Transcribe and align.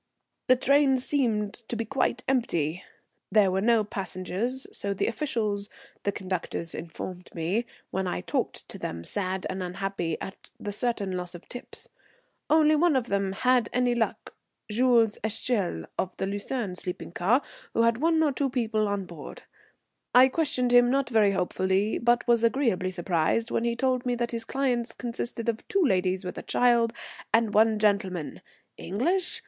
The 0.47 0.55
train 0.55 0.97
seemed 0.97 1.53
to 1.69 1.75
be 1.75 1.85
quite 1.85 2.23
empty; 2.27 2.83
there 3.31 3.51
were 3.51 3.61
no 3.61 3.83
passengers, 3.83 4.65
so 4.71 4.95
the 4.95 5.05
officials, 5.05 5.69
the 6.01 6.11
conductors, 6.11 6.73
informed 6.73 7.29
me 7.35 7.67
when 7.91 8.07
I 8.07 8.21
talked 8.21 8.67
to 8.69 8.79
them, 8.79 9.03
sad 9.03 9.45
and 9.47 9.61
unhappy 9.61 10.19
at 10.19 10.49
the 10.59 10.71
certain 10.71 11.11
loss 11.11 11.35
of 11.35 11.47
tips. 11.47 11.87
Only 12.49 12.75
one 12.75 12.95
of 12.95 13.09
them 13.09 13.33
had 13.33 13.69
any 13.73 13.93
luck, 13.93 14.33
Jules 14.71 15.19
l'Echelle, 15.23 15.85
of 15.99 16.17
the 16.17 16.25
Lucerne 16.25 16.75
sleeping 16.75 17.11
car, 17.11 17.43
who 17.75 17.83
had 17.83 17.99
one 18.01 18.23
or 18.23 18.31
two 18.31 18.49
people 18.49 18.87
on 18.87 19.05
board. 19.05 19.43
I 20.15 20.29
questioned 20.29 20.73
him 20.73 20.89
not 20.89 21.11
very 21.11 21.33
hopefully, 21.33 21.99
but 21.99 22.27
was 22.27 22.43
agreeably 22.43 22.89
surprised 22.89 23.51
when 23.51 23.65
he 23.65 23.75
told 23.75 24.07
me 24.07 24.15
that 24.15 24.31
his 24.31 24.45
clients 24.45 24.93
consisted 24.93 25.47
of 25.47 25.67
two 25.67 25.83
ladies 25.83 26.25
with 26.25 26.39
a 26.39 26.41
child, 26.41 26.91
and 27.31 27.53
one 27.53 27.77
gentleman. 27.77 28.41
English? 28.79 29.39